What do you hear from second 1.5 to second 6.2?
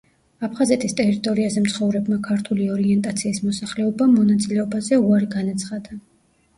მცხოვრებმა ქართული ორიენტაციის მოსახლეობამ მონაწილეობაზე უარი განაცხადა.